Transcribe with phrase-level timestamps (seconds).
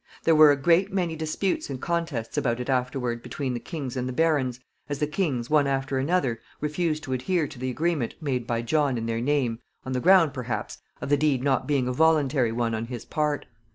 [0.23, 4.09] There were a great many disputes and contests about it afterward between the kings and
[4.09, 8.47] the barons, as the kings, one after another, refused to adhere to the agreement made
[8.47, 11.93] by John in their name, on the ground, perhaps, of the deed not being a
[11.93, 13.45] voluntary one on his part.